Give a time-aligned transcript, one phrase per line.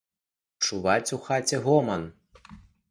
[0.67, 2.11] Чуваць у хаце гоман.